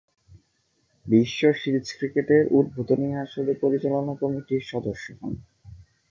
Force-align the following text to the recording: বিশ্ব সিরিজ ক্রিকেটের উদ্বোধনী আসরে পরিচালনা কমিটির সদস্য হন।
বিশ্ব 1.05 1.39
সিরিজ 1.53 1.87
ক্রিকেটের 1.97 2.43
উদ্বোধনী 2.51 3.09
আসরে 3.15 3.53
পরিচালনা 3.61 4.13
কমিটির 4.21 4.63
সদস্য 4.71 5.05
হন। 5.19 5.33